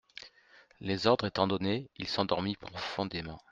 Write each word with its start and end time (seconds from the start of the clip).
Les 0.79 1.05
ordres 1.05 1.27
étant 1.27 1.45
donnés, 1.45 1.91
il 1.97 2.07
s'endormit 2.07 2.55
profondément. 2.55 3.39